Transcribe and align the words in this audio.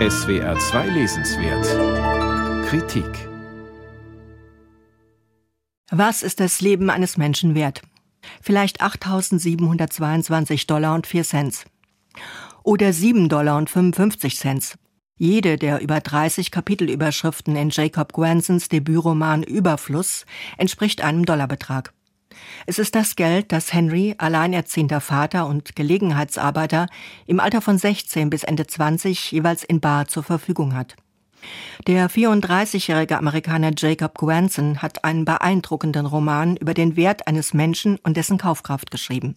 SWR 0.00 0.58
2 0.58 0.88
Lesenswert 0.88 2.66
Kritik 2.66 3.06
Was 5.92 6.24
ist 6.24 6.40
das 6.40 6.60
Leben 6.60 6.90
eines 6.90 7.16
Menschen 7.16 7.54
wert? 7.54 7.80
Vielleicht 8.42 8.82
8.722 8.82 10.66
Dollar 10.66 10.96
und 10.96 11.06
4 11.06 11.22
Cent. 11.22 11.64
Oder 12.64 12.92
7 12.92 13.28
Dollar 13.28 13.56
und 13.56 13.70
55 13.70 14.36
Cent. 14.36 14.74
Jede 15.16 15.58
der 15.58 15.80
über 15.80 16.00
30 16.00 16.50
Kapitelüberschriften 16.50 17.54
in 17.54 17.70
Jacob 17.70 18.12
Gwansons 18.12 18.68
Debütroman 18.68 19.44
Überfluss 19.44 20.26
entspricht 20.58 21.04
einem 21.04 21.24
Dollarbetrag. 21.24 21.94
Es 22.66 22.78
ist 22.78 22.94
das 22.94 23.16
Geld, 23.16 23.52
das 23.52 23.72
Henry, 23.72 24.14
alleinerziehender 24.18 25.00
Vater 25.00 25.46
und 25.46 25.76
Gelegenheitsarbeiter, 25.76 26.86
im 27.26 27.40
Alter 27.40 27.60
von 27.60 27.78
16 27.78 28.30
bis 28.30 28.44
Ende 28.44 28.66
20 28.66 29.32
jeweils 29.32 29.64
in 29.64 29.80
Bar 29.80 30.08
zur 30.08 30.22
Verfügung 30.22 30.74
hat. 30.74 30.96
Der 31.86 32.08
34-jährige 32.08 33.18
Amerikaner 33.18 33.72
Jacob 33.76 34.16
Gwanson 34.16 34.80
hat 34.80 35.04
einen 35.04 35.24
beeindruckenden 35.24 36.06
Roman 36.06 36.56
über 36.56 36.74
den 36.74 36.96
Wert 36.96 37.26
eines 37.26 37.54
Menschen 37.54 37.98
und 38.02 38.16
dessen 38.16 38.38
Kaufkraft 38.38 38.90
geschrieben. 38.90 39.36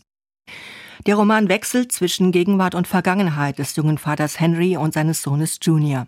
Der 1.06 1.16
Roman 1.16 1.50
wechselt 1.50 1.92
zwischen 1.92 2.32
Gegenwart 2.32 2.76
und 2.76 2.88
Vergangenheit 2.88 3.60
des 3.60 3.76
jungen 3.76 3.98
Vaters 3.98 4.40
Henry 4.40 4.78
und 4.78 4.94
seines 4.94 5.22
Sohnes 5.22 5.60
Junior. 5.62 6.08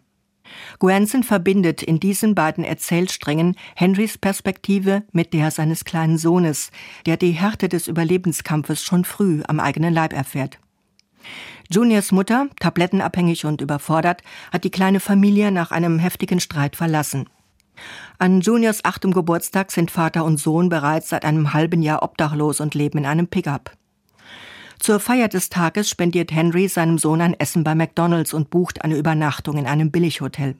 Gwanson 0.80 1.23
verbindet 1.23 1.84
in 1.84 1.99
diesen 1.99 2.35
beiden 2.35 2.63
Erzählsträngen 2.63 3.55
Henrys 3.76 4.17
Perspektive 4.17 5.03
mit 5.12 5.34
der 5.34 5.52
seines 5.52 5.85
kleinen 5.85 6.17
Sohnes, 6.17 6.72
der 7.05 7.17
die 7.17 7.31
Härte 7.31 7.70
des 7.70 7.88
Überlebenskampfes 7.88 8.84
schon 8.84 9.05
früh 9.05 9.41
am 9.48 9.59
eigenen 9.59 9.94
Leib 9.94 10.13
erfährt. 10.13 10.59
Juniors 11.72 12.12
Mutter, 12.12 12.48
tablettenabhängig 12.59 13.45
und 13.45 13.62
überfordert, 13.62 14.23
hat 14.52 14.63
die 14.63 14.72
kleine 14.72 14.99
Familie 14.99 15.52
nach 15.52 15.72
einem 15.72 16.00
heftigen 16.00 16.39
Streit 16.39 16.75
verlassen. 16.75 17.30
An 18.17 18.41
Juniors 18.41 18.84
achtem 18.84 19.13
Geburtstag 19.13 19.72
sind 19.72 19.91
Vater 19.91 20.25
und 20.25 20.38
Sohn 20.38 20.69
bereits 20.69 21.09
seit 21.09 21.23
einem 21.25 21.53
halben 21.53 21.81
Jahr 21.81 22.03
obdachlos 22.03 22.59
und 22.59 22.75
leben 22.75 22.97
in 22.97 23.06
einem 23.06 23.28
Pickup. 23.28 23.72
Zur 24.80 25.02
Feier 25.02 25.27
des 25.27 25.49
Tages 25.49 25.89
spendiert 25.89 26.31
Henry 26.31 26.69
seinem 26.69 26.97
Sohn 26.97 27.19
ein 27.19 27.38
Essen 27.38 27.66
bei 27.66 27.75
McDonalds 27.75 28.33
und 28.33 28.49
bucht 28.49 28.83
eine 28.83 28.95
Übernachtung 28.97 29.58
in 29.58 29.67
einem 29.67 29.91
Billighotel. 29.91 30.55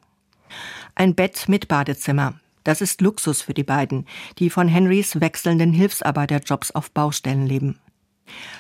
Ein 0.94 1.16
Bett 1.16 1.46
mit 1.48 1.70
Badezimmer. 1.70 2.34
Das 2.66 2.82
ist 2.82 3.00
Luxus 3.00 3.42
für 3.42 3.54
die 3.54 3.64
beiden, 3.64 4.06
die 4.38 4.50
von 4.50 4.68
Henrys 4.68 5.22
wechselnden 5.22 5.72
Hilfsarbeiterjobs 5.72 6.72
auf 6.72 6.92
Baustellen 6.92 7.48
leben. 7.48 7.80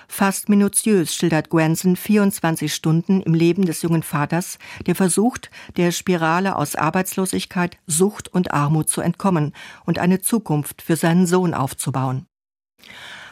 Fast 0.07 0.49
minutiös 0.49 1.13
schildert 1.13 1.49
Gwenson 1.49 1.95
24 1.95 2.73
Stunden 2.73 3.21
im 3.21 3.33
Leben 3.33 3.65
des 3.65 3.81
jungen 3.81 4.02
Vaters, 4.02 4.57
der 4.87 4.95
versucht, 4.95 5.52
der 5.75 5.91
Spirale 5.91 6.55
aus 6.55 6.75
Arbeitslosigkeit, 6.75 7.77
Sucht 7.85 8.30
und 8.30 8.52
Armut 8.52 8.89
zu 8.89 9.02
entkommen 9.02 9.53
und 9.85 9.99
eine 9.99 10.21
Zukunft 10.21 10.81
für 10.81 10.95
seinen 10.95 11.27
Sohn 11.27 11.53
aufzubauen. 11.53 12.25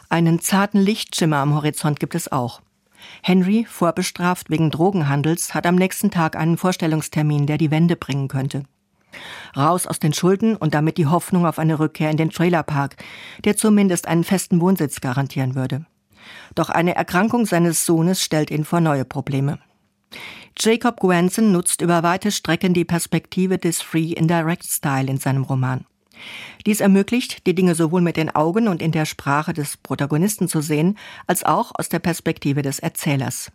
Einen 0.10 0.40
zarten 0.40 0.80
Lichtschimmer 0.80 1.38
am 1.38 1.54
Horizont 1.54 2.00
gibt 2.00 2.16
es 2.16 2.32
auch. 2.32 2.62
Henry, 3.22 3.66
vorbestraft 3.70 4.50
wegen 4.50 4.72
Drogenhandels, 4.72 5.54
hat 5.54 5.66
am 5.66 5.76
nächsten 5.76 6.12
Tag 6.12 6.36
einen 6.36 6.58
Vorstellungstermin, 6.58 7.46
der 7.46 7.58
die 7.58 7.72
Wende 7.72 7.96
bringen 7.96 8.28
könnte. 8.28 8.64
Raus 9.56 9.88
aus 9.88 10.00
den 10.00 10.14
Schulden 10.14 10.56
und 10.56 10.74
damit 10.74 10.98
die 10.98 11.08
Hoffnung 11.08 11.46
auf 11.46 11.60
eine 11.60 11.80
Rückkehr 11.80 12.12
in 12.12 12.18
den 12.18 12.30
Trailerpark, 12.30 12.96
der 13.44 13.58
zumindest 13.58 14.08
einen 14.08 14.24
festen 14.24 14.62
Wohnsitz 14.62 15.02
garantieren 15.02 15.56
würde. 15.56 15.86
Doch 16.56 16.70
eine 16.70 16.96
Erkrankung 16.96 17.46
seines 17.46 17.86
Sohnes 17.86 18.22
stellt 18.22 18.52
ihn 18.52 18.66
vor 18.66 18.82
neue 18.82 19.06
Probleme. 19.06 19.60
Jacob 20.58 21.00
Gwanson 21.00 21.52
nutzt 21.52 21.82
über 21.82 22.04
weite 22.04 22.32
Strecken 22.32 22.74
die 22.74 22.86
Perspektive 22.86 23.58
des 23.58 23.82
Free 23.82 24.14
Indirect 24.14 24.66
Style 24.66 25.10
in 25.10 25.18
seinem 25.18 25.44
Roman. 25.44 25.86
Dies 26.66 26.82
ermöglicht, 26.82 27.46
die 27.48 27.56
Dinge 27.56 27.76
sowohl 27.76 28.02
mit 28.02 28.18
den 28.18 28.34
Augen 28.34 28.68
und 28.68 28.82
in 28.82 28.92
der 28.92 29.06
Sprache 29.06 29.54
des 29.54 29.78
Protagonisten 29.78 30.48
zu 30.48 30.62
sehen, 30.62 30.98
als 31.28 31.44
auch 31.44 31.72
aus 31.76 31.90
der 31.90 32.00
Perspektive 32.00 32.62
des 32.62 32.80
Erzählers. 32.80 33.52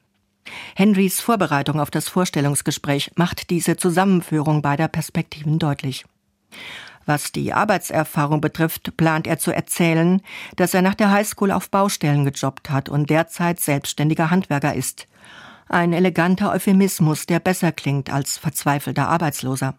Henrys 0.75 1.21
Vorbereitung 1.21 1.81
auf 1.81 1.91
das 1.91 2.09
Vorstellungsgespräch 2.09 3.13
macht 3.17 3.51
diese 3.51 3.77
Zusammenführung 3.77 4.63
beider 4.63 4.89
Perspektiven 4.89 5.59
deutlich. 5.59 6.05
Was 7.05 7.33
die 7.33 7.53
Arbeitserfahrung 7.53 8.41
betrifft, 8.41 8.97
plant 8.97 9.27
er 9.27 9.39
zu 9.39 9.51
erzählen, 9.51 10.23
dass 10.57 10.75
er 10.75 10.83
nach 10.83 10.95
der 10.95 11.11
Highschool 11.11 11.51
auf 11.51 11.71
Baustellen 11.71 12.25
gejobbt 12.25 12.71
hat 12.71 12.89
und 12.89 13.11
derzeit 13.11 13.61
selbstständiger 13.61 14.31
Handwerker 14.31 14.75
ist. 14.75 15.09
Ein 15.69 15.93
eleganter 15.93 16.53
Euphemismus, 16.53 17.27
der 17.27 17.41
besser 17.41 17.73
klingt 17.73 18.11
als 18.11 18.39
verzweifelter 18.39 19.09
Arbeitsloser. 19.09 19.75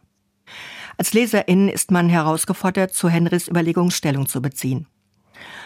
Als 0.98 1.14
Leserin 1.14 1.70
ist 1.70 1.92
man 1.92 2.10
herausgefordert, 2.10 2.94
zu 2.94 3.10
Henrys 3.10 3.48
Überlegung 3.48 3.92
Stellung 3.92 4.28
zu 4.28 4.42
beziehen. 4.42 4.88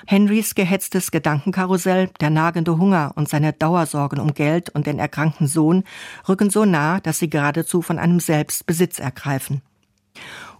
Henrys 0.06 0.56
gehetztes 0.56 1.12
Gedankenkarussell, 1.12 2.10
der 2.20 2.30
nagende 2.30 2.78
Hunger 2.78 3.12
und 3.16 3.30
seine 3.30 3.54
Dauersorgen 3.54 4.20
um 4.20 4.34
Geld 4.34 4.70
und 4.70 4.88
den 4.88 5.00
erkrankten 5.00 5.48
Sohn 5.48 5.84
rücken 6.28 6.50
so 6.50 6.66
nah, 6.66 7.00
dass 7.00 7.20
sie 7.20 7.30
geradezu 7.30 7.82
von 7.82 8.00
einem 8.00 8.20
selbst 8.20 8.66
Besitz 8.66 9.00
ergreifen. 9.00 9.62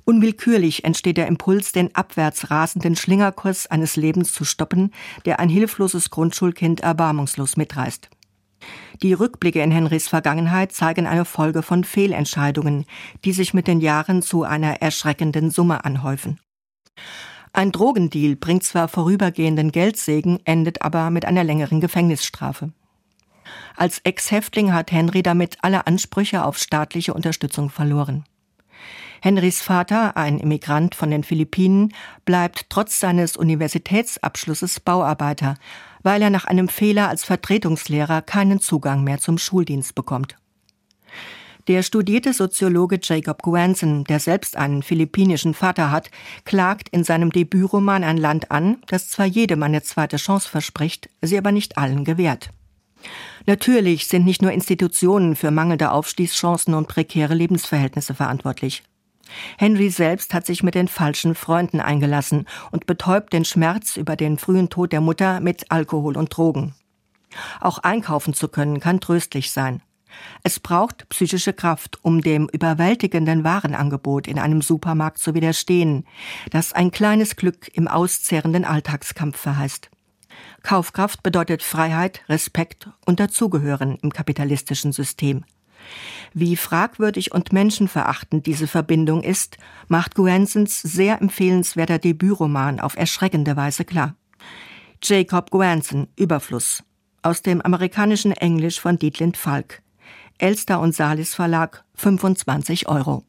Unwillkürlich 0.06 0.86
entsteht 0.86 1.18
der 1.18 1.28
Impuls, 1.28 1.74
den 1.74 1.94
abwärts 1.94 2.50
rasenden 2.50 2.96
Schlingerkurs 2.96 3.68
eines 3.68 3.98
Lebens 3.98 4.34
zu 4.34 4.46
stoppen, 4.46 4.92
der 5.26 5.40
ein 5.40 5.50
hilfloses 5.50 6.10
Grundschulkind 6.10 6.80
erbarmungslos 6.80 7.58
mitreißt. 7.58 8.10
Die 9.02 9.14
Rückblicke 9.14 9.62
in 9.62 9.72
Henrys 9.72 10.08
Vergangenheit 10.08 10.72
zeigen 10.72 11.06
eine 11.06 11.26
Folge 11.26 11.62
von 11.62 11.84
Fehlentscheidungen, 11.84 12.86
die 13.26 13.34
sich 13.34 13.54
mit 13.54 13.68
den 13.68 13.80
Jahren 13.80 14.22
zu 14.22 14.44
einer 14.44 14.82
erschreckenden 14.82 15.52
Summe 15.52 15.86
anhäufen. 15.86 16.40
Ein 17.54 17.72
Drogendeal 17.72 18.36
bringt 18.36 18.64
zwar 18.64 18.88
vorübergehenden 18.88 19.72
Geldsegen, 19.72 20.40
endet 20.46 20.82
aber 20.82 21.10
mit 21.10 21.26
einer 21.26 21.44
längeren 21.44 21.82
Gefängnisstrafe. 21.82 22.72
Als 23.76 24.00
Ex-Häftling 24.00 24.74
hat 24.74 24.92
Henry 24.92 25.24
damit 25.24 25.58
alle 25.62 25.88
Ansprüche 25.88 26.44
auf 26.44 26.58
staatliche 26.58 27.14
Unterstützung 27.14 27.70
verloren. 27.70 28.26
Henrys 29.22 29.62
Vater, 29.62 30.16
ein 30.18 30.40
Immigrant 30.40 30.96
von 30.96 31.12
den 31.12 31.24
Philippinen, 31.24 31.94
bleibt 32.26 32.70
trotz 32.70 33.00
seines 33.00 33.38
Universitätsabschlusses 33.38 34.80
Bauarbeiter, 34.80 35.56
weil 36.04 36.22
er 36.22 36.30
nach 36.30 36.46
einem 36.46 36.70
Fehler 36.70 37.10
als 37.10 37.24
Vertretungslehrer 37.24 38.22
keinen 38.22 38.60
Zugang 38.60 39.04
mehr 39.04 39.18
zum 39.18 39.38
Schuldienst 39.38 39.96
bekommt. 39.96 40.36
Der 41.68 41.84
studierte 41.84 42.32
Soziologe 42.32 42.98
Jacob 43.04 43.44
Gwanson, 43.44 44.06
der 44.06 44.20
selbst 44.20 44.56
einen 44.56 44.84
philippinischen 44.84 45.54
Vater 45.54 45.92
hat, 45.92 46.10
klagt 46.46 46.88
in 46.90 47.04
seinem 47.04 47.30
Debütroman 47.30 48.06
ein 48.06 48.16
Land 48.16 48.52
an, 48.52 48.78
das 48.88 49.10
zwar 49.10 49.26
jedem 49.26 49.62
eine 49.64 49.84
zweite 49.84 50.16
Chance 50.16 50.48
verspricht, 50.48 51.10
sie 51.22 51.38
aber 51.38 51.52
nicht 51.52 51.78
allen 51.78 52.06
gewährt. 52.06 52.52
Natürlich 53.46 54.08
sind 54.08 54.26
nicht 54.26 54.42
nur 54.42 54.52
Institutionen 54.54 55.36
für 55.36 55.52
mangelnde 55.52 55.92
Aufstiegschancen 55.92 56.74
und 56.74 56.88
prekäre 56.88 57.34
Lebensverhältnisse 57.34 58.14
verantwortlich. 58.14 58.84
Henry 59.58 59.90
selbst 59.90 60.34
hat 60.34 60.46
sich 60.46 60.64
mit 60.64 60.76
den 60.76 60.88
falschen 60.88 61.36
Freunden 61.36 61.80
eingelassen 61.80 62.48
und 62.72 62.86
betäubt 62.86 63.34
den 63.34 63.46
Schmerz 63.46 63.98
über 63.98 64.16
den 64.16 64.38
frühen 64.38 64.70
Tod 64.70 64.92
der 64.92 65.02
Mutter 65.02 65.40
mit 65.40 65.72
Alkohol 65.72 66.18
und 66.18 66.36
Drogen. 66.36 66.74
Auch 67.60 67.80
einkaufen 67.80 68.34
zu 68.34 68.48
können 68.48 68.80
kann 68.80 69.00
tröstlich 69.00 69.52
sein. 69.52 69.82
Es 70.44 70.60
braucht 70.60 71.10
psychische 71.10 71.54
Kraft, 71.54 72.00
um 72.02 72.22
dem 72.22 72.48
überwältigenden 72.52 73.44
Warenangebot 73.44 74.28
in 74.28 74.40
einem 74.40 74.62
Supermarkt 74.62 75.20
zu 75.20 75.34
widerstehen, 75.34 76.06
das 76.50 76.74
ein 76.74 76.92
kleines 76.92 77.36
Glück 77.36 77.70
im 77.74 77.88
auszehrenden 77.88 78.66
Alltagskampf 78.66 79.38
verheißt. 79.38 79.90
Kaufkraft 80.64 81.24
bedeutet 81.24 81.64
Freiheit, 81.64 82.22
Respekt 82.30 82.90
und 83.06 83.20
Dazugehören 83.20 83.98
im 84.02 84.12
kapitalistischen 84.12 84.92
System. 84.92 85.44
Wie 86.34 86.56
fragwürdig 86.56 87.32
und 87.32 87.54
menschenverachtend 87.54 88.46
diese 88.46 88.68
Verbindung 88.68 89.24
ist, 89.24 89.58
macht 89.88 90.16
Guansons 90.16 90.82
sehr 90.82 91.22
empfehlenswerter 91.22 92.00
Debütroman 92.00 92.80
auf 92.80 92.98
erschreckende 92.98 93.56
Weise 93.56 93.86
klar. 93.86 94.16
Jacob 95.02 95.52
Guanson, 95.52 96.08
Überfluss. 96.16 96.84
Aus 97.22 97.42
dem 97.42 97.62
amerikanischen 97.62 98.32
Englisch 98.32 98.80
von 98.80 98.98
Dietlind 98.98 99.38
Falk. 99.38 99.82
Elster 100.38 100.80
und 100.80 100.96
Salis 100.96 101.36
Verlag, 101.36 101.84
25 101.96 102.88
Euro. 102.88 103.26